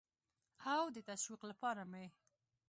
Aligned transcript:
او 0.73 0.83
د 0.95 0.97
تشویق 1.09 1.41
لپاره 1.51 1.81
مې 1.91 2.05